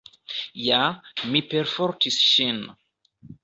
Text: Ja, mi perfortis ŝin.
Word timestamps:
Ja, 0.67 0.79
mi 1.35 1.43
perfortis 1.53 2.21
ŝin. 2.33 2.61